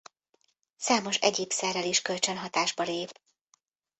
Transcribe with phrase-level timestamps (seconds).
[0.77, 3.19] Számos egyéb szerrel is kölcsönhatásba lép.